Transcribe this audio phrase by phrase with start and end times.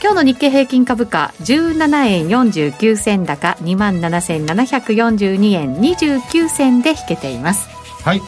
[0.00, 7.68] 今日の日経平均株価17円49銭高2万7742円29銭で引けています。
[8.04, 8.22] はい。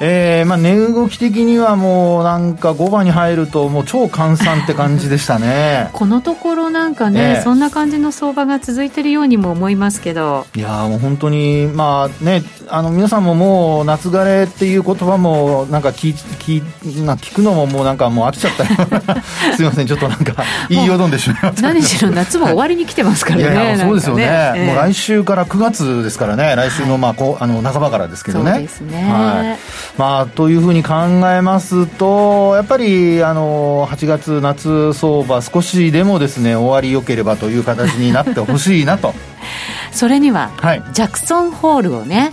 [0.00, 5.90] えーまあ、値動き的にはもうなんか5番に入るともう超換算って感じでしたね。
[5.94, 10.46] このところなんかね、えー、そんな感じの相場が続いているようにも思いますけど。
[10.54, 18.64] いやもう本当にまあねあの皆さんももう夏枯れっていう言葉もなんか聞聞聞くのももうなんかもう飽きちゃった
[19.56, 26.54] すみませんちょっとなんか言いよどんでしまい何しろ夏も終わりに来てますからねいやいやそうですよね、ねえー、もう来週から9月ですからね。
[26.56, 28.52] 来週のまあこうあの半ばからですけどね。
[28.52, 30.94] そうですね、はいまあ、というふうに考
[31.28, 39.12] えますと、やっぱりあの8月夏相場、少しでもですね終わりよければという形になってほしいなと。
[39.90, 42.32] それには、はい、ジャクソンホールをね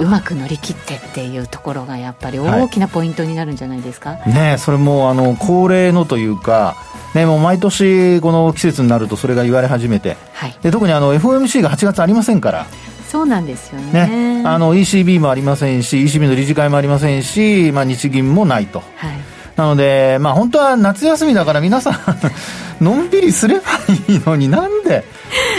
[0.00, 6.76] うまく乗り切ってっていうところがやっぱり大きなポイントになるんじゃないですか、はい、ねそれもあの恒例のというか
[7.14, 12.66] ね、もう毎年この季節になるとそれが言われ始めて、はい、で特にあの FOMC が8月ありませんから
[13.08, 14.06] そうなんですよね。
[14.06, 14.42] ね。
[14.46, 19.18] あの ECB もありませんし ECB の理事会もありませんし、まあ、日銀もないと、はい、
[19.56, 21.94] なので、まあ、本当は夏休みだから皆さん
[22.80, 23.62] のんびりすれば
[24.08, 25.04] いいのになんで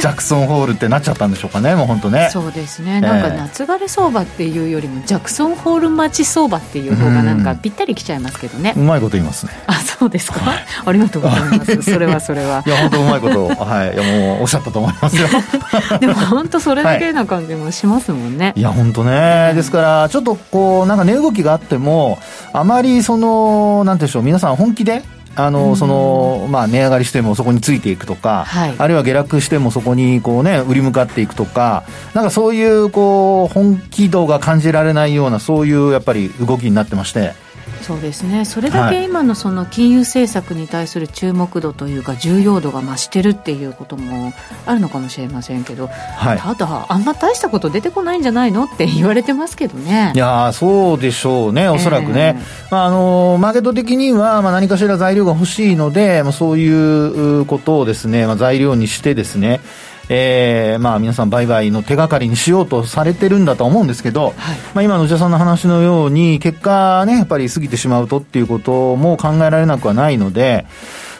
[0.01, 2.29] ジャクソンホールってなっちゃったんでしょうかねもう本当ね。
[2.31, 3.01] そうですね。
[3.01, 9.53] なんか夏枯れ相場っていうよりもジャクソンホール待ち相場っていう方がなんかぴったりきちゃいますけどね、うまいこと言いますね。
[9.67, 11.81] あそうですか、はい、ありがとうございます。
[11.81, 12.63] それはそれは。
[12.65, 13.93] いや本当うまいことはい。
[13.93, 15.27] いやもうおっしゃったと思いますよ。
[15.99, 22.19] でも本当それだけな感じもしますもんね、はい、いや本当ね、ですからちょっとこうなんか値動きがあっても
[22.53, 24.23] あまりそのなんてでしょう。
[24.23, 25.03] 皆さん本気で
[25.45, 31.83] あの、その、まあ、値上がりしてもそこについていくとか、はい、あるいは下落してもそこにこうね、売り向かっていくとか、
[32.13, 37.33] なんかそういう、こう、本気度が感じられないような、そういうやっぱり動きになってまして。
[37.81, 38.45] そうですね。
[38.45, 44.33] それだけ今のその金融政策に対する注目度というか重要度が増してるっていうことも
[44.65, 50.13] あるのかもしれませんけど、はい、ただあんま大したこと出てこないんじゃないのって言われてますけどね。
[50.15, 51.69] いやそうでしょうね。
[51.69, 59.61] おそらくね、えー、まあ、あのマーケット的には、まあ、何かしら材料が欲しいので、まあ、そういうことをですね、まあ、材料にしてですね
[60.09, 64.33] えー、まあ皆さん売買の手がかりにしようとされてるんだと思うんですけど、はい、
[64.73, 70.65] まあ今の内田さんの話のように、結果ね、やっぱり過ぎてしまうとっていうことも考えられなくはないので、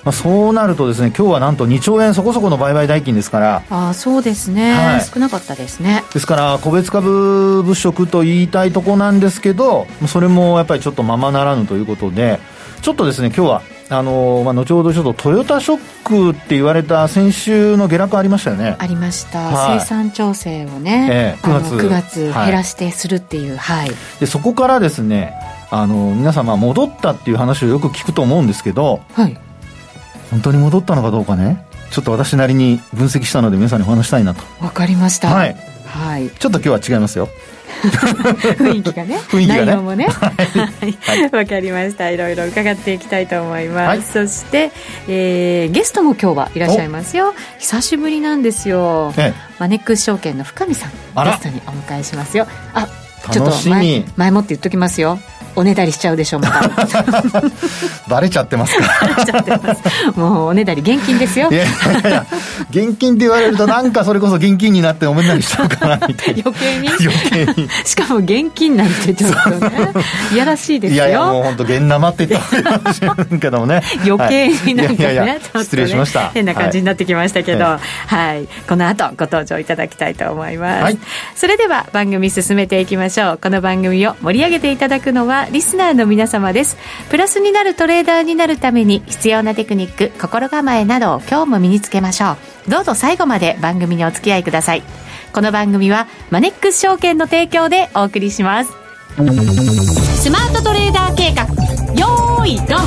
[0.04, 6.04] まあ、そうなるとですね今日はなんと2兆円そこそこの売買代金ですからあそうですね、はい、少なかったですね。
[6.14, 12.40] ですから個別株物色と言いたいとこなんですけどそれもやっぱりちょっとままならぬということで
[12.82, 13.62] ちょっとですね今日は
[13.92, 18.76] あのまあ、後ほどちょっとトヨタショックって言われた先週の下落ありましたよね。
[18.78, 23.90] ありました、はい、生産調整をね、えー、9月 ,9 月減らしてするっていう、はい、
[24.20, 25.34] でそこからですね
[25.72, 29.36] あの皆さん戻ったっていう話をよく聞くと思うんですけど、はい、
[30.30, 34.44] 本当に戻ったのかどうかねちょっと私なりに分析したので皆さんにお話したいなと。
[34.64, 35.34] わかりました。
[35.34, 35.56] はい、
[35.90, 37.30] はい、ちょっと今日は違いますよ。
[37.80, 39.18] 雰囲気がね。
[39.18, 39.66] 雰囲気がね。
[39.66, 40.08] 内容もね。
[40.12, 40.36] は
[40.86, 41.36] い。
[41.36, 42.10] わ、かりました。
[42.10, 44.72] いろいろ伺っていきたいと思います、はい、そして、
[45.08, 47.34] えー、ゲストも今日はいらっしゃいますよ。
[47.58, 52.48] 久しぶりなんですよ、ええ、マネックス証券の深見さんゲストにお迎えしますよ。
[52.74, 52.88] あ
[53.32, 55.20] ちょっと前前もって言っときますよ
[55.60, 56.70] おねだりしちゃうでしょうまた。
[58.08, 58.84] バレちゃってますか。
[59.02, 60.18] バレちゃってます。
[60.18, 61.50] もうおねだり現金ですよ。
[61.52, 61.68] いやい
[62.04, 62.26] やいや
[62.70, 66.88] 現金って言われるとなんかそれこそ現金になっておねだりしちゃうかなみたいな余計に？
[66.88, 67.70] 余計に。
[67.84, 69.92] しかも現金なんてちょっとね
[70.34, 71.04] いやらしいですよ。
[71.04, 73.10] いやいやもう本当現生って言ったかしれ
[73.40, 73.84] けどもね。
[74.06, 76.30] 余計になんかね、はい、ね、失礼しました。
[76.30, 80.98] 変な感じになってきましたけど、はい、はい、この後ご登場いただきたいと思います、はい、
[81.36, 83.40] それでは番組進めていきましょう。
[83.42, 86.78] この番組を盛り上げていただくのはリスナーの皆様です。
[87.10, 92.38] プラスになるトレーダーになるために必要なテクニック心構えなどを今日も身につけましょ
[92.68, 92.70] う。
[92.70, 94.84] どうぞ最後まで番組にお付き合いください。
[95.34, 98.72] この番組はマネックス証券の提供でお送りします。
[100.22, 101.44] スマートトレーダー計画
[101.96, 102.80] よーいドン。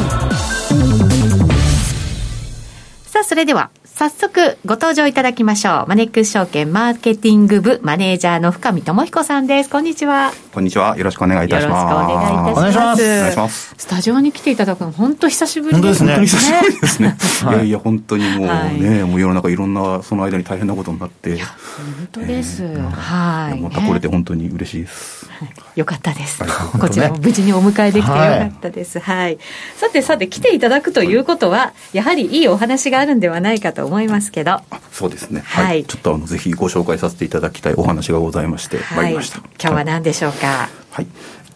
[3.06, 3.70] さあそれでは、
[4.02, 5.84] 早速ご登場いただきましょう。
[5.86, 9.70] マネックス証券マーケティング部マネージャーの深見智彦さんです。
[9.70, 10.32] こんにちは。
[10.52, 10.96] こんにちは。
[10.98, 11.92] よろしくお願いいたします。
[11.92, 13.02] よろしくお願いいたします。
[13.02, 13.74] お願いします。
[13.78, 16.08] スタジオに来ていただくの本当久しぶりですね。
[16.08, 17.16] 本当に久しぶりですね。
[17.42, 21.36] いやいや、本当にもうね、はい、もう世の中いろんな、その間に大変なことになって。
[21.36, 22.64] いや、本当です。
[22.64, 23.60] えー、はい。
[23.60, 25.26] また来れて本当に嬉しいです。
[25.26, 26.42] はい、よかったです。
[26.80, 28.98] こちらも無事にお迎えできてよかったです。
[28.98, 29.38] はい。
[29.76, 34.60] さてさて、来ていただくということは、やはりいいお話があるんではないかと思いますけど。
[34.90, 35.42] そうですね。
[35.44, 35.84] はい。
[35.84, 40.68] ちょっとあのぜひご紹介させていただきたいお話がございまして、はい、今日は何でしょうか？
[40.90, 41.06] はい。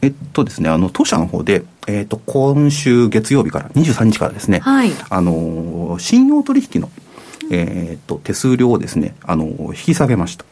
[0.02, 6.90] えっとですね、あの当社の方で、えっと今週月曜日から23日からですね、はい、あの信用取引の
[7.50, 10.44] えっと手数料をですね、あの引き下げました。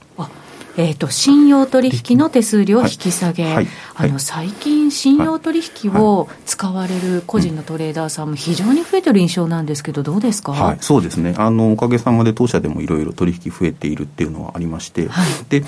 [0.76, 3.55] あえーと、信用取引の手数料引き下げ、はい。
[3.55, 11.35] はい、あの最近、信用取引を使われる個人のトレーダーさんも非常に増えてる印象なんですけど、どうですか、はい、そうですね。
[11.37, 15.09] あの、おかげさまで当社でもいろいろ取引増えているっていうのはありまして、
[15.49, 15.62] で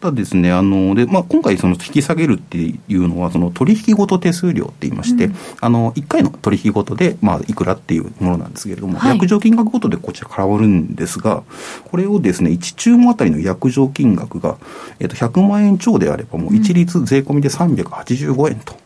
[0.00, 11.42] ただですね、あのでまあ、今回、その引き下げるっていうのは、その取引ごと手数料って言いまして、うん、あの1回の取引ごとで、まあ、いくらっていうものなんですけれども、はい、約定金額ごとでこちら変わるんですが、
[11.90, 14.56] これをですね、1注文あたりの約定金額が、
[15.00, 18.76] えっと、100万円超であれば、もう一律税込みで385円と。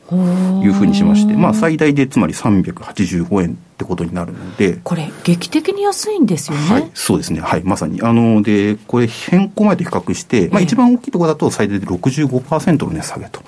[0.63, 6.71] いうふうにしまして、まあ、最大でつまり385円ってことになるので、これ、劇的に安いんですよね。
[6.71, 8.01] はい、そうですね、はい、まさに。
[8.03, 13.43] あので、これ、変更前と比較して、まあ、一番大きいところだと、最大で65%の値下げと。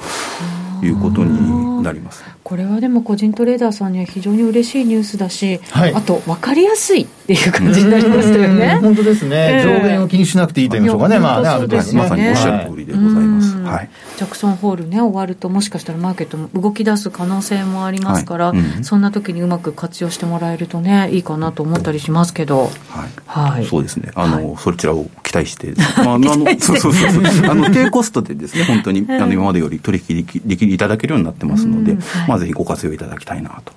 [0.82, 2.25] いうことになります。
[2.42, 8.78] これはでも個人トレーダーさんには非常に嬉しいニュースだし、はい、あと分かりやすいっていう感じになりましたよね。
[8.82, 13.56] 本当ですね、えー、上限を気にしなくていいと言いましょうかね、まあね、あると、ね、まさにおっしゃる通りでございます。
[13.56, 18.58] はい、ジャクソンホールね、終わると、もしかしたらマーケットも動き出す可能性もありますから、はい。
[18.58, 25.75] うん、そんな時にうまく活用してもらえるとね、いいかなと思ったりしますけど、はい、はい、そうですね、あの、はい、そちらを期待して、
[26.05, 31.96] まあ、あのそうそうそうあの 低コストでですね、本当にあの今までより取引できできいただけるようになってますので、
[32.28, 33.72] まあ、ぜひご活用いただきたいなと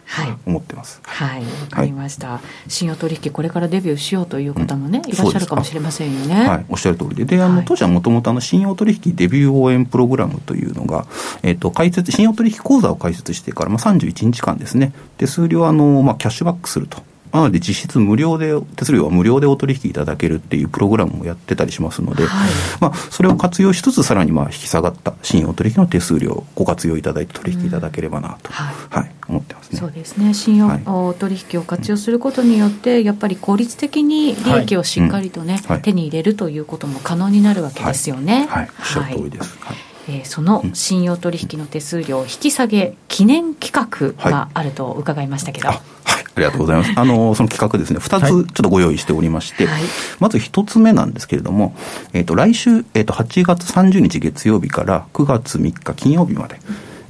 [0.46, 1.02] 思ってます。
[1.04, 6.48] はい、わ、かりました、信用取引、これからデビューしようという方もね、いらっしゃるかもしれませんよね。
[6.48, 11.06] はい、おっしゃる通りで、であの当社はもともと信用取引デビュー応援プログラムというのが、
[11.44, 17.02] えっと、開設、信用取引口座を開設してから、まあ、31日間ですね、で数料あの、まあ、キャッシュバックすると。
[17.38, 22.50] なので実質無料で、手数料は無料でお取引いただけるっていうプログラムをやってたりしますので、はい、
[22.82, 29.80] まあ、それを活用しつつ、さらにまあ引き下がった信用取引の手数料をご活用いただいて取引いただければなと、うん、はい、はい、思ってますね。
[29.80, 30.34] そうですね。
[30.34, 35.78] 信用取引を活用することによって、やっぱり効率的に利益をしっかりとね、はい。
[35.78, 38.48] うん、手に入れるということも可能になるわけですよね。
[38.50, 39.58] はい、おっしゃる通りです。
[39.62, 39.78] はい。
[40.10, 43.74] えー、その信用取引の手数料引き下げ記念企
[44.16, 46.92] 画があると伺いましたけど、はい、はい、ありがとうございます。
[46.96, 49.82] あの、その企画ですね、2つちょっとご用意しておりまして、はい、
[50.20, 51.76] まず1つ目なんですけれども、
[52.14, 56.60] えっ、ー、と、来週、えっ、ー、と、8月30日月曜日から9月3日金曜日まで、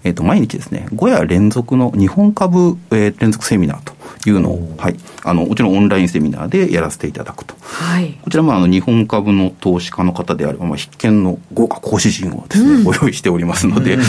[0.03, 3.97] えっ、ー、と、毎日ですね、5夜連続の日本株、えー、連続セミナーと
[4.29, 14.01] いうのを、はい、あのもちろんオンラインセミナーでやらせていただくと、はい、こちらもあの日本株の投資家の方であれば、まあ、必見の豪華講師陣をですね、うん、ご用意しておりますので、うん、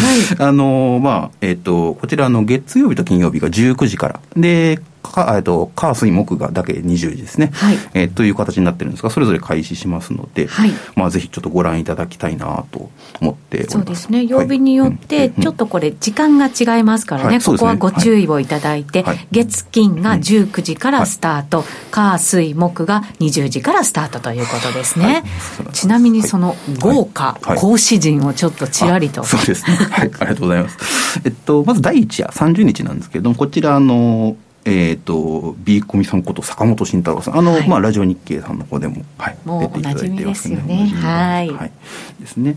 [0.43, 4.21] あのまあえっ、ー、とこちらの月曜日と金曜日が19時から。
[4.37, 12.91] でか、えっと、火、水、木がだけ20時ですね、はい、えー、という形になってるんですが、それぞれ開始しますので、はい、まあ、ぜひちょっとご覧いただきたいなと
[13.21, 25.25] 思ってそうですね、曜日によって、ちょっとこれ、時間が違いますからね、はい、ここはご注意をいただいて、月金が19時からスタート、火、水、木が20時からスタートということですね。
[25.73, 29.25] ちなみに、その豪華講師陣をちょっとちらりと。
[29.25, 31.21] そうですね、はい、ありがとうございます。
[31.25, 40.57] えっと、まず第1夜、30日なんですけれども、こちら、あの、えっ、ー、と、ビーコミさんこと坂本慎太郎さん、あの、はい、まあ、ラジオ日経さんの方でも、はい、もう出ていただいてますね。
[40.57, 40.93] すね。
[40.95, 41.73] はい、はい。
[42.21, 42.57] ですね。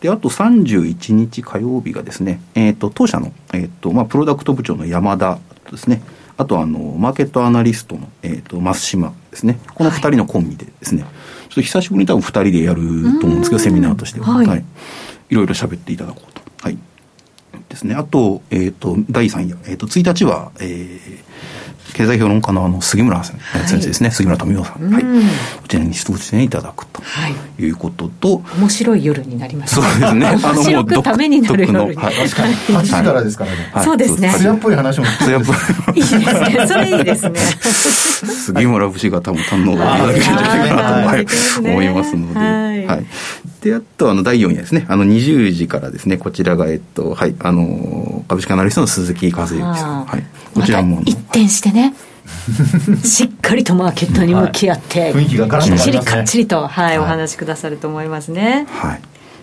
[0.00, 5.38] で、あと31日火曜日がですね、えっ、ー、と、当社の、えっ、ー、と、まあ、プロダクト部長の山田
[5.70, 6.02] ですね、
[6.36, 11.12] あとあの、マーケットアナリストの、えっ、ー、と、増島ですね、この二人のコンビでですね、はい、
[11.48, 12.80] ちょっと久しぶりに多分二人でやる
[13.20, 14.64] と思うんですけど、セミナーとしては、はい、はい。
[15.28, 16.29] いろいろ喋っていただこう。
[17.70, 17.94] ですね。
[17.94, 27.02] あと、えっ、ー、と、第3夜、えっ、ー、と、1日は、えー、経済評論家のあの杉村先生ですね、はい、杉村富夫さん、はい、こちらに出演いただくと。
[27.58, 27.70] い。
[27.70, 32.54] うことと、面白い夜になりました、そうですね、 あのもうためになる夜に、はい、確かに。
[32.54, 35.52] 8時からですからね、そうですね、艶っぽい話も、艶っぽ
[35.92, 37.40] い、いいですね、それいいですね、
[38.44, 42.40] 杉村節が多分堪能いただけるんじゃないかなと、思いますので、
[42.86, 43.04] はい。
[43.62, 44.86] で、あと、あの、第4夜ですね。
[44.88, 50.06] あの、20時からですね、こちらが、えっと、はい、あの、株式アナリストの鈴木和之さん。
[50.06, 50.24] はい。
[50.54, 51.02] こちらも。
[51.04, 51.79] 一転してね。
[53.02, 58.66] しっかりとマーケットに向き合って、はい、雰囲気がガラッと、ね、かっちりかっちりと、はい、お話しくださると思いますね。
[58.70, 59.00] はい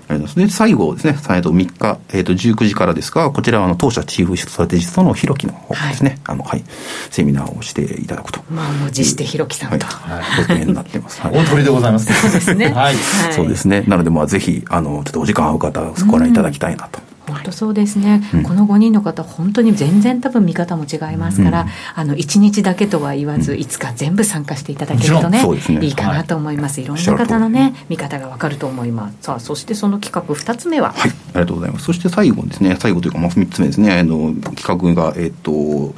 [0.08, 6.64] で、最後ですね、えっと、3日、えっ、と、19時からですが、こちらは、あの、当社チーフストラテジストのひろきの方ですね、はい、あの、はい、
[7.10, 8.40] セミナーをしていただくと。
[8.50, 9.86] まあ、文字してひろきさんと。
[9.86, 11.22] はい、ご提になってます。
[11.22, 12.06] はい、大鳥でございます。
[12.14, 12.70] そうですね。
[12.70, 12.96] はい。
[13.36, 13.84] そうですね。
[13.88, 17.02] なので、まあ、ぜひ、あの、ちょっとお時間合う方、ご覧いただきたいなと。
[17.38, 25.86] 本当そうですね、うん、この5人の方、本当に全然多分見方も違いますから、うん、あの1日だけとは言わず、いつか全部参加していただけるとね、ね。
[25.86, 29.18] いいかなと思います、はい、いろんな方のね、見方が分かると思います。
[29.22, 30.94] さあ、そしてその企画2つ目は？
[30.94, 31.86] はい、ありがとうございます。
[31.86, 35.94] そして最後ですね、最後というか、まあ、3つ目ですね、あの企画が、えっ、ー、と、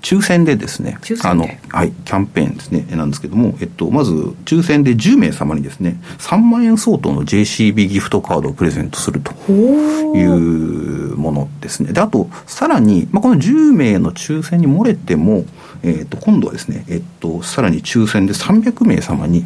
[0.00, 4.12] 抽選でですね、あの、はい、キャンペーンですね、なんですけども、えっと、まず、
[4.44, 11.92] 抽選で10名様にですね、3万円相当の JCB ギフトカードをプレゼントするというものですね。
[11.92, 15.44] で、あと、さらに、まあ、この10名の抽選に漏れても、
[15.82, 19.44] えっと、今度はですね、えっと、さらに抽選で300名様に、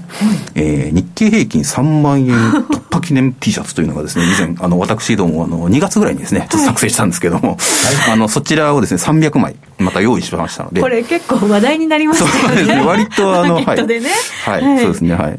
[0.54, 10.80] えー、日経平均3万円突破記念 T シャツというのがですね、以前、あの、私ども、あの、2月ぐらいにですね、ちょっと作成したんですけども、はい、あの、そちらをですね、300枚、また用意しましたので。
[10.80, 12.40] これ結構話題になりましたよね。
[12.40, 13.64] そうですね、割とあの、はい。
[13.66, 13.76] はい、
[14.62, 15.38] はい、そうですね、はい。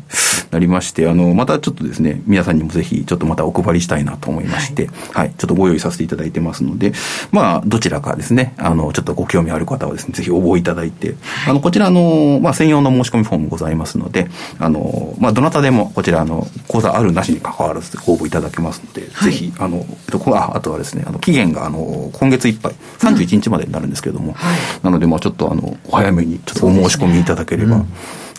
[0.55, 6.93] なりまして、あの、またちょっとですね、皆さんにもぜひ、ちょっとまたお配りしたいなと思いまして、はい、はい、ちょっとご用意させていただいてますので、
[7.31, 19.85] まあ、どちらかですね、あの、ちょっとご興味ある方はですね、ぜひ応募いただいて、あの、こちらの、まあ、専用の申し込みフォームございますので、あの、まあ、どなたでも、こちら、の、講座あるなしに関わらず応募いただけますので、はい、ぜひ、あの、えっ
[20.19, 27.83] と、ああとはですね、あの、期限が、あの、今月いっぱい、31日までになるんですけれども、うんはい、なので、まあ、ちょっと、あの、お早めに、ちょっとお申し込みいただければ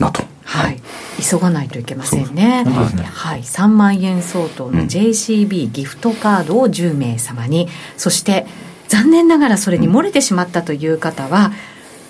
[0.00, 0.35] なと。
[0.46, 0.80] はい、
[1.20, 2.64] 急がないといけませんね。
[2.64, 2.70] ね。
[3.02, 8.46] はい、3万円相当の JCB ギフトカードを10名様に、そして
[8.86, 11.52] 残念ながらそれに漏れてしまったという方は、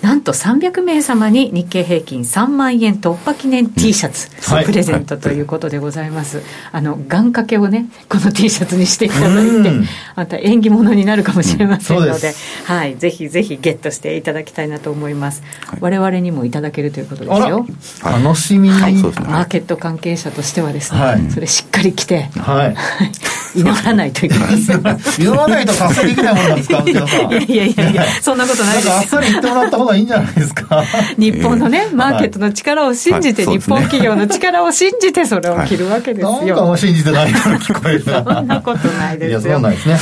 [0.07, 9.71] なんと300名様に日経平均3万円突破記念 T シャツ、うん、プレゼントということでございます、はい、あの願掛けをねこの T シャツにしていただいて
[10.15, 12.33] また縁起物になるかもしれませんのでうんで、
[12.63, 17.65] はい、ぜひぜひゲットしていただきたいなと思います、はい、我々にもいただけるということですよ。
[18.01, 22.75] 楽しみに、はい、マーケット関係者としてはですね、はい、それしっかり来て、はい、
[23.59, 24.81] 祈らないといけません。
[25.19, 28.93] 祈らないと達成できないものなんですかいやいやいやいやそんなことないですよ。
[28.93, 30.83] あっさり言ってもらった方がいいんじゃないですか。
[31.17, 38.11] 日本のね、マーケットの力を信じて、日本企業の力を信じてそれを切るわけですよ、なんかも信じてないから聞こえるそ
[38.41, 39.39] んなことないですよ。
[39.39, 39.95] いやそうなんですね。
[39.95, 39.99] は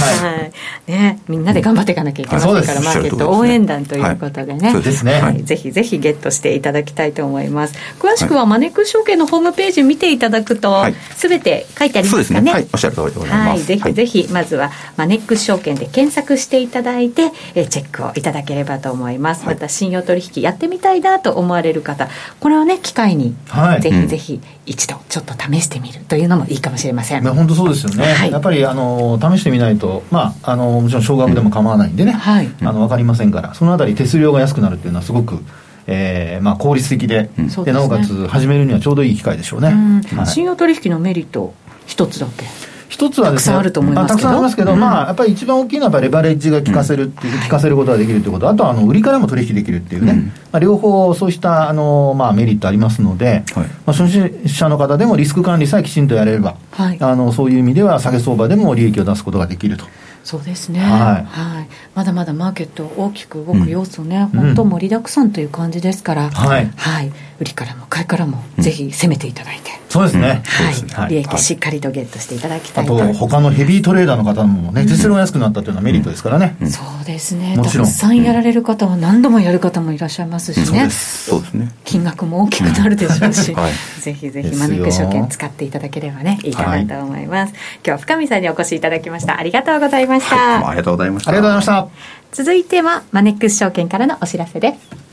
[0.88, 7.76] い、ねみんなで頑張っていかなきゃいけませんから、マーケット応援団ということでね、そうですね、はい、ぜひぜひゲットしていただきたいと思います。
[8.00, 10.86] 詳しくはマネックス証券のホームページ見ていただくと、
[11.16, 12.52] すべて書いてありますかね。
[12.52, 12.68] はい。
[12.74, 22.08] おっしゃる通りでございます、はい、ぜひぜひまずはマネックス証券で検索していただいてえチェックをいただければと思います、また信用取引やってみたいなと思われる方
[22.40, 33.54] これをね機会に、はい、ぜひぜひ一度ちょっと試してみるというのもいいかもしれません、まあ、本当そうですよね、はい、やっぱりあの試してみないとまああのもちろん少額でも構わないんでね、はい、あの分かりませんから。
[33.54, 35.40] そのあたり手数料が安くなるっていうのはすごく
[35.88, 41.54] えーまあ、効率的でうん、でなおかつ始めるにはちょうどいい機会でしょうね、はい、信用取引のメリット
[41.86, 42.46] 一つだけ
[42.96, 59.86] 一つはですね、たくさんあると思いますたくさんありますけど、うん、まあ、やっぱり一番大きいのはレバレッジが効かせるっていう、うん、効かせることができるということ、あとはあの売りからも取引できるっていうね、うん、まあ、両方そうしたあの、まあ、メリットありますので、はい、まあ、初心者の方でもリスク管理さえきちんとやれれば、はい、あのそういう意味では下げ相場でも利益を出すことができると。
[60.26, 70.42] そうですね、はい、はい、まだまだマーケット大きく動く要素ね、うん、本当盛りだくさんという感じですから、はい、はい、売りからも買いからもぜひ攻めていただいて、そうですね、
[70.90, 77.58] はい、利益しっかりとゲットしていただきたいと、あと他のヘビートレーダーの方もね手数料が安くなったというのはメリットですからね、そうですね。
[77.62, 81.54] たくさんやられる方は何度もやる方もいらっしゃいますしね、そうです。
[81.54, 81.72] ね。
[81.84, 86.50] 金額も大きくなるでしょうし、はい、ぜひぜひマネック証券使っていただければねい。
[86.50, 89.38] いかなと思います、今日は深見さんにお越しいただきました。
[89.38, 91.32] ありがとうございました、ありがとうございました。
[91.32, 92.16] ありがとうございました。
[92.32, 95.06] 続いてはマネックス証券からのお知らせです。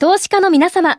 [0.00, 0.98] 投資家の皆様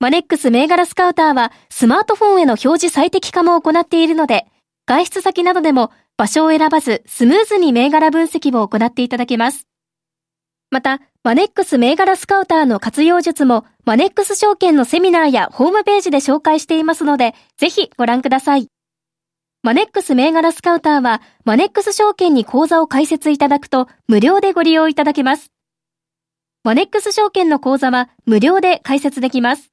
[0.00, 4.46] マネックス銘柄スカウターはスマートフォンへの表示最適化も行っているので、
[4.86, 9.66] 外出先などでも場所を選ばずスムーズに銘柄分析を行っていただけます。
[10.70, 18.68] また、マネックス銘柄スカウターの活用術も、マネックス証券のセミナーやホームページで紹介していますので、ぜひご覧ください。
[19.64, 25.50] マネックス銘柄スカウターは、マネックス証券に口座を開設いただくと、無料でご利用いただけます。
[26.62, 29.72] マネックス証券の口座は、無料で開設できます。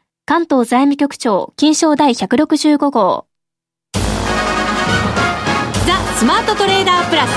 [0.25, 3.25] 関東財務局長、金賞第165号。
[6.15, 7.29] スマートトレーダープラス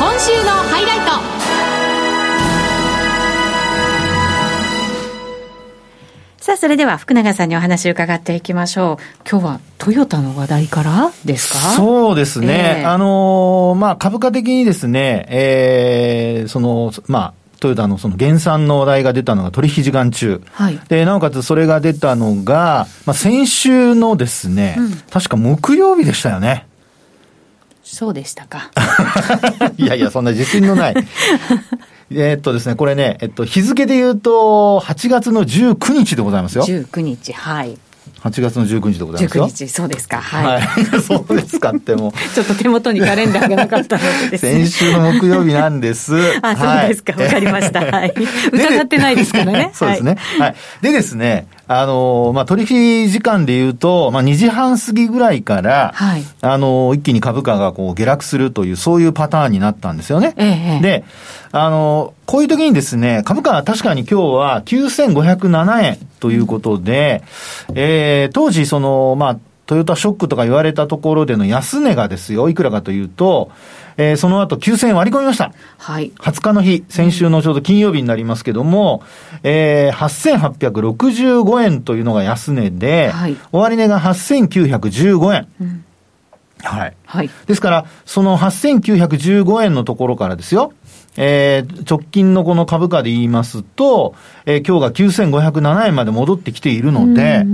[0.00, 1.04] 今週のハイライト
[6.42, 9.28] さあ、それでは福永さんにお話を伺っていきましょう。
[9.30, 11.58] 今日はトヨタの話題からですか？
[11.76, 12.78] そうですね。
[12.80, 17.34] えー、あのー、まあ、株価的にですね、えー、その、まあ、
[17.66, 20.40] トヨタのその減産の話題が出たのが取引時間中。
[20.52, 20.78] はい。
[20.88, 26.66] で、なおかつそれが出たのが、まあ、先週のですね、うん、確か木曜日でしたよね。
[27.82, 28.70] そうでしたか。
[29.78, 30.94] いやいや、そんな自信のない。
[32.10, 36.64] えっとですね、これね、えっと、日付で言うと、8月の19日でございますよ。
[36.64, 37.76] 19日、はい。
[38.26, 39.44] 8月の19日でございますよ。
[39.44, 40.20] 19日、そうですか。
[40.20, 40.60] はい。
[40.60, 46.16] はい、 そうですかってもちょっと手元にカレンダーがなかったのでね、先週の木曜日なんです。
[46.42, 47.12] あ、そうですか。
[47.12, 47.80] わ、はい、かりました。
[47.80, 48.14] はい。
[48.52, 49.70] 疑ってないですからね。
[49.72, 50.16] そうですね。
[50.38, 50.54] はい。
[50.82, 60.34] でですね、あの、まあ、取引時間で言うと、まあ、2時半過ぎぐらいから、はい、あの、一気に株価がこう下落するという、そういうパターンになったんですよね。
[60.36, 61.04] ええ、で、
[61.52, 67.22] あの、こういう時にですね、株価は確かに今日は9507円ということで、
[67.74, 73.50] えー、当時その、まあ、トヨタショックとか言われたところでの安値がですよ、いくらかというと、
[73.96, 75.52] えー、その後9000円割り込みました。
[75.78, 76.12] はい。
[76.18, 79.02] 20日の日、先週のちょうど金曜日になりますけども、
[79.42, 85.48] えー、8865円というのが安値で、はい、終値が8915円。
[85.60, 85.84] うん
[86.62, 86.96] はい。
[87.04, 87.30] はい。
[87.46, 90.72] ですから、その8915円のところからですよ。
[91.16, 97.44] えー、直近のこの株価で言いますと、えー、今日が9507円まで戻ってきているので、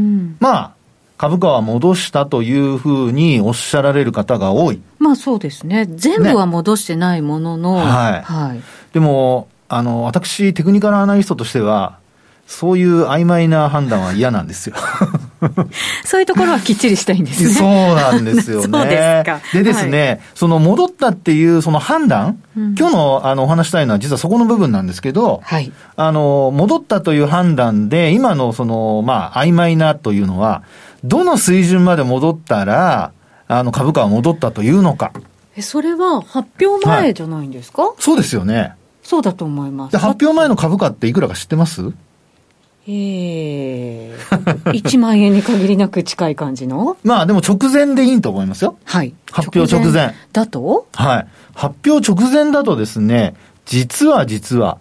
[0.40, 0.74] まあ、
[1.22, 4.82] 株価は戻したというふうにおっしゃられる方が多い。
[4.98, 5.86] まあそうですね。
[5.86, 7.76] 全部は戻してないものの。
[7.76, 8.22] ね、はい。
[8.22, 8.60] はい。
[8.92, 12.00] でも、あの、私、テクニカルアナリストとしては、
[12.48, 14.74] そういう曖昧な判断は嫌なんですよ。
[16.04, 17.50] そういうところはきっちりしたいんですね。
[17.54, 18.62] そうなんですよね。
[18.64, 19.40] そうですか。
[19.52, 30.62] でですね、はい、その戻ったっていうその判断、うん、今日のあのお話したいのは実はそこの部分なんですけど、はい、あの、戻ったという判断で、今のその、まあ、曖昧なというのは、
[31.04, 33.12] どの水準まで戻ったら、
[33.48, 35.12] あの、株価は戻ったというのか。
[35.56, 38.74] え、それは発表前じゃないんですか、はい、そうですよね。
[39.02, 39.92] そうだと思います。
[39.92, 41.92] で、発表前の株価っていくらか知ってます？
[42.86, 46.96] ええー、 1万円に限りなく近い感じの？
[47.04, 48.76] まあでも直前でいいと思いますよ。
[48.84, 49.14] はい。
[49.30, 50.14] 発表直前。
[50.32, 50.86] だと？
[50.92, 51.26] はい。
[51.54, 53.34] 発表直前だとですね、
[53.66, 54.78] 実は実は、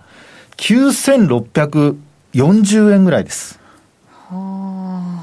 [0.58, 3.60] 9640円ぐらいです。
[4.30, 4.36] はあ、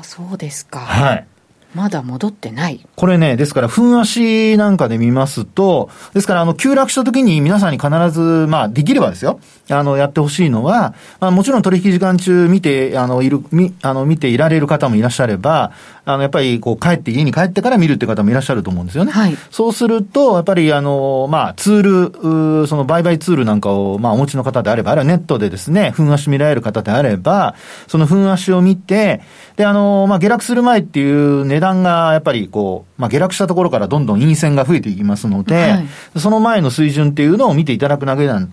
[0.09, 0.79] そうですか。
[0.81, 1.27] はい。
[1.75, 2.81] まだ戻ってない。
[2.97, 9.39] これね、ですから、分足なんかで見ますと、ですから、あの、急落した時に皆さんに必ず、まあ、できればですよ。
[9.69, 15.73] あの、やってほしいのは、まあ、もちろん取引時間中見て、あの、いる、み、あの、見ていられる方もいらっしゃれば、
[16.09, 19.13] あの、やっぱり、こう、帰って、家に帰ってから見るって方もいらっしゃると思うんですよね。
[19.13, 19.37] はい。
[19.51, 27.57] そうすると、やっぱり、あの、まあ、ツール、その、売買ツールなんかを、まあ、お持ちの方であれば、あるいはネットでですね、分足見られる方であれば、
[27.89, 29.21] その分足を見て、
[29.57, 38.51] で、あの、まあ、下落する前っていう値段が、やっぱり、こう、まあ、下落したところからどんどん陰線が増えていきますので、はい、その前の水準っていうのを見ていただくだけなん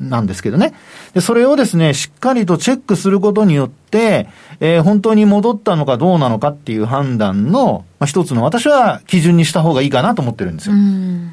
[0.00, 0.74] なんですけどね。
[1.14, 4.28] で、それをですね、しっかりとチェックすることによって、
[4.60, 10.74] えー、本当に戻ったのかどうなのかっていう判断の、まあ、一つの私は基準にした方がいいかなと思ってるんですよ。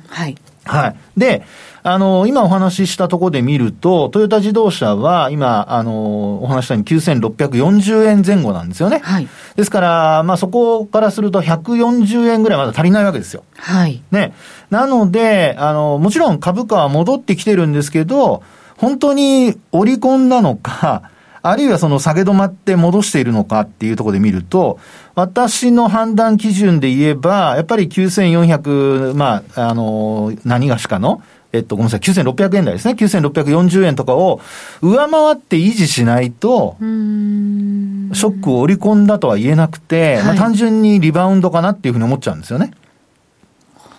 [0.07, 0.36] はい。
[0.67, 0.95] はい。
[1.17, 1.43] で、
[1.84, 8.99] あの、今お話ししたところで見ると、トヨタ自動車は今、あの、お話したように9640円前後なんですよね。
[9.03, 9.27] はい。
[9.56, 13.43] ですから、まあそこからすると140円ぐらいまだ足りないわけですよ。
[13.56, 14.03] はい。
[14.12, 14.34] ね。
[14.69, 18.43] なので、あの、もちろん株価は戻ってきてるんですけど、
[18.77, 21.10] 本当に織り込んだのか、
[21.49, 24.79] あるいはその下げ止まって戻しているのかっていうところで見ると、
[25.15, 31.21] 私の判断基準で言えば、やっぱり9400、まあ、あの、何がしかの、
[31.53, 32.93] えっと、ごめんなさい、9600円台ですね。
[32.93, 34.41] 9640円とかを
[34.81, 42.71] 上回って維持しないと、ショックを織り込んだとは言えなくて、はい、まあ単純にリバウンドかなっていうふうに思っちゃうんですよね。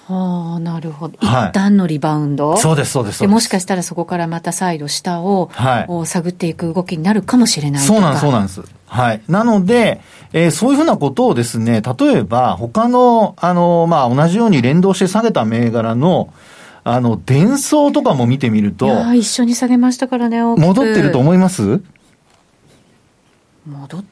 [0.09, 1.19] はあ、なるほど。
[1.21, 3.21] 一旦のリバウンド、そうです、そうです。
[3.21, 8.63] で、もしかしたらそこからまた再度下を、はい、探っていく動きになるかもしれないそうなんです、そうなんです。
[8.87, 9.21] はい。
[9.29, 10.01] なので、
[10.33, 16.33] えー、そういうふうなことをですね、例えば、他の、あの、まあ、同じように連動して下げた銘柄の、
[16.85, 18.87] あの、伝送とかも見てみると。
[18.87, 21.83] いや一緒に下げましたからね、戻ってると思います？
[23.69, 24.05] 戻っ、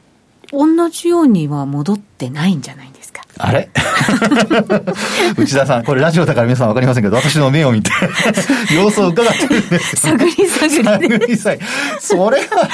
[0.53, 2.91] 同じようには戻ってないんじゃない
[3.39, 3.69] あれ？
[5.37, 7.91] 内田さん、これラジオだから皆さんわかりませんけど、私の目を見て
[8.75, 10.85] 様子を伺ってるんです探り探り。
[10.85, 11.61] 探り探り。
[12.01, 12.69] それは、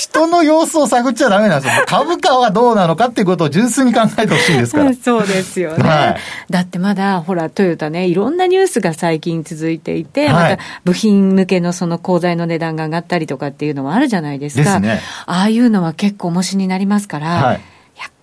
[0.00, 1.84] 人の様子を探っちゃダメなんですよ。
[1.86, 4.92] 株価はどうなのかっていうことを純粋に考えてほしいですから。
[5.02, 5.88] そうですよね。
[5.88, 6.16] はい、
[6.50, 14.64] だってまだ、ほら、トヨタね、いろんなニュースが最近続いていて、また部品向けのその鋼材の値段が上がったりとかっていうのもあるじゃないですか。
[14.64, 15.00] ですね。
[15.26, 17.60] ああいうのは結構重しになりますから、はい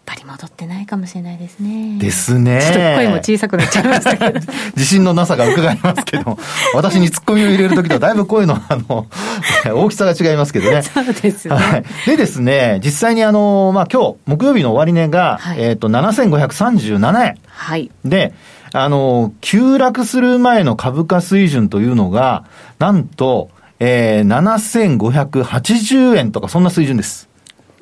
[0.06, 1.98] ぱり戻ってないかもしれないですね。
[2.00, 2.62] ですね。
[2.62, 4.40] ちょっと声も小さくなっちゃいましたけど。
[4.76, 6.38] 自信のなさが伺いますけど、
[6.74, 9.08] 私に突っ込みを入れるときとはだいぶ声の、あの、
[9.74, 10.84] 大きさが違いますけどね。
[10.84, 11.56] そうですね。
[11.56, 11.84] はい。
[12.06, 17.36] でですね、実際にあの、まあ、今日、木曜日の終値が、はい、えっ、ー、と、7537円。
[17.48, 17.92] はい。
[18.04, 18.34] で、
[18.74, 22.44] あの、急落する前の株価水準というのが、
[22.78, 27.30] なんと、えー、7580円とか、そんな水準です。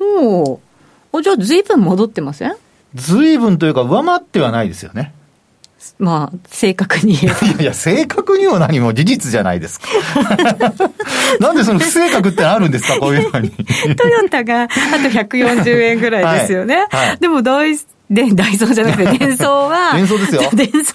[0.00, 0.60] おお。
[1.16, 2.56] おじゃあ、ずいぶん戻ってません？
[2.96, 5.14] ずいぶんというか、上回ってはないですよね。
[6.00, 7.46] まあ、正確に言えば。
[7.46, 9.86] いやいや、正確にも何も事実じゃないですか。
[11.38, 13.50] なんでその不正確ってあるんですか、こういうのに。
[13.96, 14.74] トヨタがあと
[15.08, 16.88] 140円ぐらいですよね。
[16.90, 17.76] はいはい、でも大、
[18.10, 20.42] で、ダイソーじゃなくて、電装は、電装ですよ。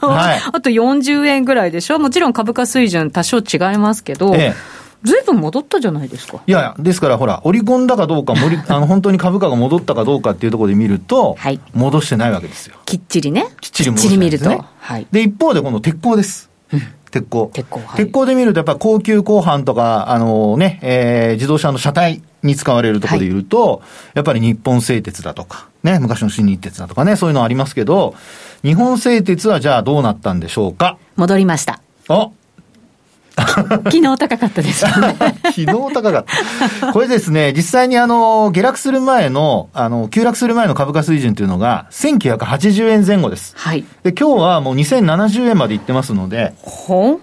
[0.09, 1.97] は、あと40円ぐらいでしょ？
[1.99, 3.41] もちろん株価水準多少違
[3.73, 6.41] いますけど、ええずいぶん戻ったじゃないですか。
[6.45, 8.33] いやいや、ですからほら、織り込んだかどうか、
[8.67, 12.75] あの本当に株価が戻ったかどうかっていうところで見ると、はい、戻してないわけですよ。
[12.85, 13.47] きっちりね。
[13.61, 14.65] きっちり戻してないです、ね、見ると。
[14.79, 15.07] はい。
[15.11, 16.49] で、一方でこの鉄鋼です。
[17.11, 17.49] 鉄鋼。
[17.53, 23.79] 鉄鋼、はい、鉄鋼で見ると、やっぱ高級鋼板とか、あのね、えー、自動車の車体に使われるところで言うと、はい、
[24.15, 28.15] やっぱり日本製鉄だとか、ね、昔の新日鉄だとかね、そういうのありますけど、
[28.63, 30.97] 日本製鉄はじゃあどうなったんでしょうか？
[31.15, 31.81] 戻りました。
[32.09, 32.29] あ
[33.39, 35.15] 昨日高かったですよね。
[35.43, 36.25] 昨日高かっ
[36.81, 36.93] た。
[36.93, 43.53] これですね、実際にあの、下落する前の、あの、急落する前の株価水準というのが、1980円前後です。
[43.57, 43.85] はい。
[44.03, 47.19] で、今日はもう2070円までいってますので、ほん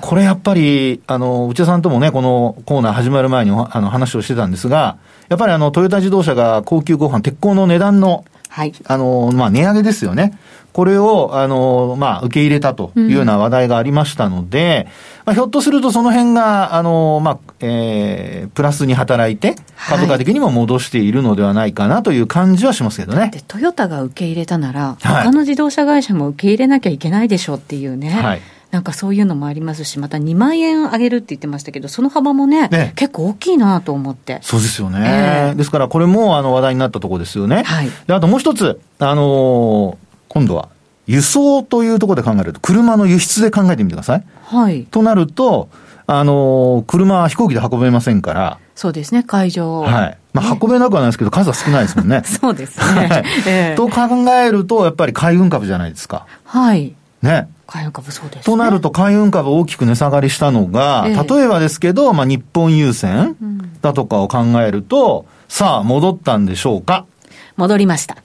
[0.00, 4.96] これやっぱり、あの、内田さんともね、このコーナー始まる前にあの話をしてたんですが、
[5.28, 8.74] やっぱりあの、トヨタ自動車が高級ご飯、鉄鋼の値段の、はい。
[8.84, 10.38] あの、まあ、値上げですよね。
[10.74, 14.92] これを、あの、まあ、受け入れたというような話題がありましたので、うん、
[15.26, 19.54] まあ、ひょっとするとその辺が、あの、まあ、えー、プラスに働いて、
[19.88, 23.30] 株価的にも戻しているのではないかなという感じはしますけどね。
[23.32, 28.10] で、トヨタが受け入れたなら、他の自動車会社も受け入れなきゃいけないでしょうっていうね。
[28.10, 28.42] はい。
[28.72, 34.38] なんかそういうのもありますし、また2万円上げるって言ってましたけど、その幅もね、ね結構大きいなと思って。
[34.42, 34.98] そうですよね。
[35.02, 37.62] えー、ですから、これもあの話題になったところですよね。
[37.62, 37.90] はい。
[38.06, 40.70] で、あともう一つ、あのー今度は
[41.06, 44.24] 輸送というところで考えると、車の輸出で考えてみてください。
[44.44, 44.84] はい。
[44.84, 45.68] となると、
[46.06, 48.58] あの、車は飛行機で運べませんから。
[48.74, 49.82] そうですね、会場。
[49.82, 50.18] はい。
[50.32, 52.22] まあ、運べなくはないですけど、数は少ないですもんね。
[52.24, 53.74] そうですね。
[53.76, 56.24] と考えると、やっぱり海運株じゃないですか。
[56.44, 56.94] はい。
[57.20, 57.48] ね。
[57.72, 63.34] 海運株そうです、ね、となると、海運株大きく値下がりしたのが、えー、例えばですけど、まあ、日本郵船
[63.80, 67.06] だとかを考えると、さあ、戻ったんでしょうか？
[67.56, 68.18] 戻りました。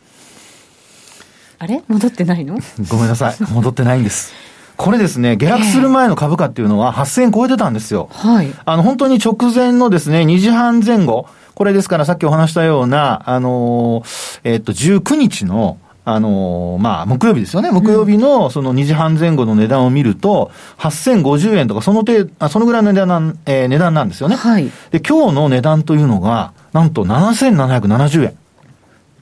[1.60, 1.82] あれ？
[1.88, 2.58] 戻ってないの？
[2.90, 3.36] ごめんなさい。
[3.52, 4.34] 戻ってないんです。
[4.76, 8.10] これですね、下落する前の株価っていうのは8000円超えてたんですよ。
[8.12, 8.54] はい。
[8.66, 14.04] あの、本当に直前のですね、2時半前後、これですからさっきお話したような、あの
[14.44, 15.78] えっと、19日の、
[16.10, 17.70] あのまあ、木曜日ですよね。
[17.70, 24.38] 木曜日のその2時半前後の値段を見ると、8050円とか、その程あそのぐらいの値段、えー、値段なんですよね。
[24.38, 24.72] はい。
[24.92, 28.38] で、今日の値段というのが、なんと7770円。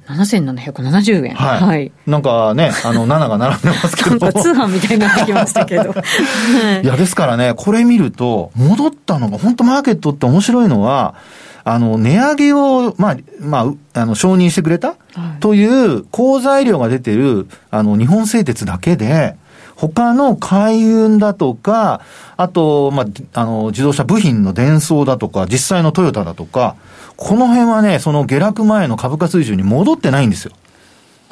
[0.08, 1.36] 7770円。
[1.36, 1.62] はい。
[1.62, 4.10] はい、なんかね、あの、7が並んでますけど。
[4.12, 5.94] なんか通販みたいになってきましたけど。
[6.84, 11.16] いや、ですからね、これ見ると、戻ったのが、本当マーケットって面白いのは、
[11.64, 14.94] あの、値上げを、まあ、まあ、あの、承認してくれた、は
[15.38, 19.36] い、という好材料が出てる、あの、日本製鉄だけで、
[19.76, 22.02] 他の海運だとか、
[22.38, 26.76] あと、まあ、あの、自動車部品の伝送だとか、実際のトヨタだとか、
[27.18, 30.52] この辺はね、その下落前の株価水準に戻ってないんですよ。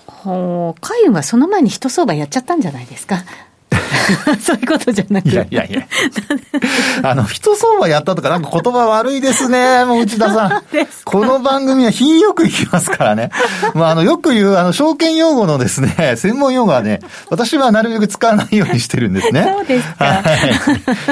[0.08, 3.24] ほう、海運はその前に一相場やっちゃったんじゃないですか。
[4.42, 5.36] そういうことじゃなくて。
[5.36, 5.88] いやいやいや。
[7.04, 10.64] あの、人相場やったとか、なんか言葉悪いですね、 もう内田さん。
[11.04, 13.30] この番組は品よくいきますからね。
[13.74, 19.54] まあ、あの、よく言う、あの、証券用語のですね、 専門用語はね、私はなるべく使わないようにしてるんですね。
[19.56, 20.06] そうですか。
[20.06, 20.22] は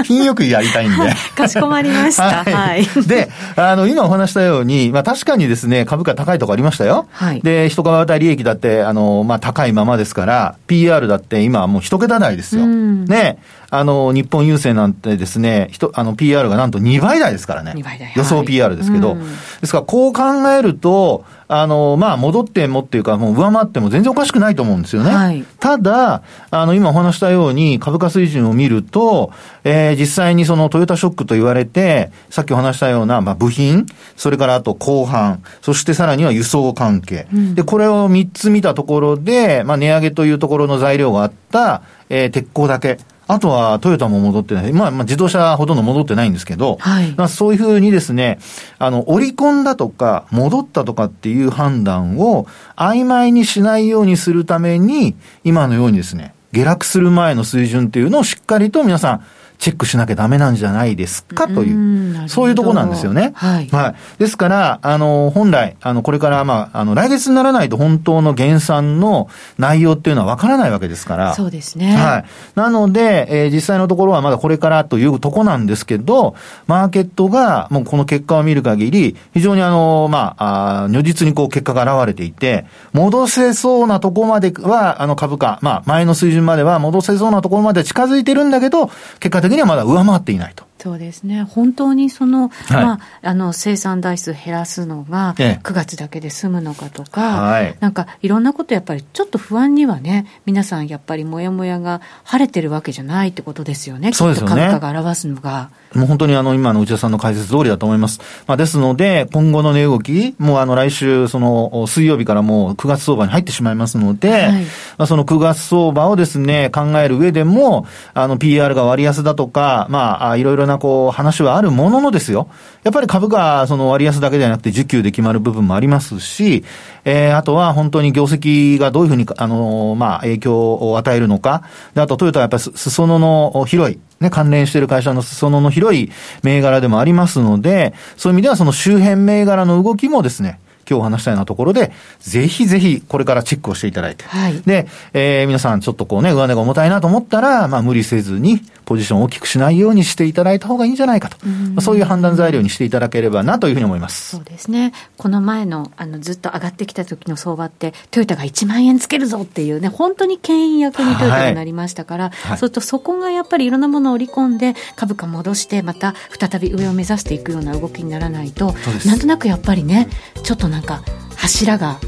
[0.01, 0.03] い。
[0.05, 1.13] 品よくやりたいんで。
[1.35, 2.43] かしこまりました。
[2.43, 2.87] はい。
[3.07, 7.07] で、あの、今お話したように、まあ、確かにですね、株価高いとこありましたよ。
[7.11, 7.41] はい。
[7.41, 12.65] で、一株当たり利益だって、あの、まあ、高いままですから、PR だって今はもう一桁台ですよ。
[13.05, 13.37] ね、
[13.69, 17.71] あの、日本郵政なんてですね、人、あの、PR がなんと2倍台ですからね。
[17.75, 18.11] 2倍台。
[18.15, 19.15] 予想 PR ですけど。
[19.61, 25.11] ですから、こう考えると、あの、まあ、戻ってもっていうか、もう上回っても全然おかしくないと思うんですよね。
[25.11, 29.33] はい、ただ、あの、今お話したように、株価水準を見ると、
[29.65, 37.27] えー、実際にそのトヨタショックと言われて、さっきお話したような、まあ、部品、それからあと後半、そしてさらには輸送関係。
[37.33, 42.99] うん、で、これを3つ見たところで、まあ、値上げというところの材料があった、えー、鉄鋼だけ。
[43.27, 44.73] あとはトヨタも戻ってない。
[44.73, 48.39] まあ、まあ、自動車ほとんど戻ってないんですけど、はい、まあ、そういうふうにですね、
[48.77, 52.45] あの、折り込んだとか、戻ったとかっていう判断を
[52.75, 59.23] 曖昧にしないようにするために、今のようにですね、下落する前の水準っていうのをしっかりと皆さん、
[59.61, 61.47] チェックしなきゃダメなんじゃないですか？
[61.47, 63.31] という、うそういうとこなんですよね。
[63.35, 63.67] はい。
[63.67, 63.95] はい。
[64.17, 71.35] ですから、あの、本来、あの、これから、まあ、あの、来月にならないと本当の減産の内容っていうのは分からないわけですから。
[71.35, 71.95] そうですね。
[71.95, 72.25] はい。
[72.55, 76.33] なので、えー、実際のところはまだこれからというとこなんですけど、
[76.65, 88.87] マーケットが、もうこの結果を見る限り、非常にあの、まあ、あ如実にこう結果が現れていて、戻せそうなとこまでは、あの株価、まあ、前の水準までは戻せそうなところまで近づいてるんだけど、
[89.19, 90.65] 結果的にはまだ上回っていないと。
[90.81, 104.55] そうですね、本当にその、はい、まあ、あの生産台数減らすのが9月だけで済むのかとか、はい、なんかいろんなことやっぱりちょっと不安にはね、皆さんやっぱりもやもやが晴れてるわけじゃないってことですよね、そうですよね。
[104.55, 105.69] 株価が表すのが。
[105.93, 108.21] もう本当にあの今の内田さんの解説通りだと思います。
[108.47, 114.63] まあ、ですので、今後の値動き、もうあの来週、その水曜日からもう9月相場に入ってしまいますので、はい、
[114.97, 122.47] まあ、その9月相場をですね、考える上でも、あの PR が割安だとか、まあ、いろいろなこう話はあるもののですよ。
[122.83, 126.63] やっぱり株価、その割安だけではなくて需給で決まる部分もありますし、
[127.05, 131.63] えー、あとは本当に業績がどういうふうに、あの、まあ、影響を与えるのか。
[131.93, 136.11] で、あとトヨタはやっぱり裾野の広い、ね、関連している会社の裾野の広い
[136.43, 140.59] 銘柄でもありますので、そういう意味ではその周辺銘柄の動きもですね、
[140.91, 144.25] 今日話したようなところで、ぜひぜひこれからチェックをしていただいて。
[144.25, 151.37] はい、で、えー、皆さんちょっとこうね、上値が重たいなと思ったら、まあ無理せずにポジションを大きくしないようにしていただいた方がいいんじゃないかと。
[151.47, 154.35] まあ、そういう判断材料にしていただければなというふうに思います。
[154.35, 154.91] そうですね。
[155.17, 168.75] この前の、あの、ずっと上がってきた時の相場って、トヨタが1万円つけるぞっていうね、本当に牽引役にトヨタになりましたから、はいはい、そうするとそこがやっぱりいろんなものを織り込んで、株価戻して、また再び上を目指していくような動きにならないと、
[169.05, 170.09] なんとなくやっぱりね、
[170.43, 171.03] ちょっとなんか、
[171.37, 171.99] 柱が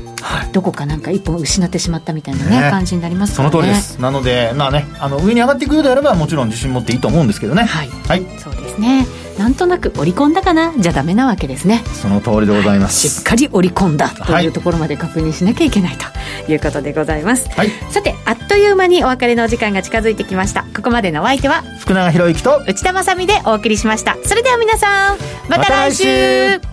[0.52, 2.72] どこかなんか一本失ってしまったみたいなね、ね。
[2.72, 4.00] 感じになります、ね、その通りです。
[4.00, 7.64] なのでまあねあの上に上がっていくようであればもちろん自信持っていいと思うんですけどね。
[7.64, 9.06] はい、はい、そうですね。
[9.38, 11.84] なんとなく織り込んだかなじゃダメなわけですね。
[12.02, 20.64] その通りでございます、しっかり織り込んだというところまで確認しなきゃいけないということでございます、はい、さてあっという間にお別れのお時間が近づいてきました。
[20.76, 24.18] ここまでのお相手は福永博之と内田まさでお送りしました。
[24.24, 25.18] それでは皆さん
[25.50, 26.60] また来週。
[26.60, 26.73] ま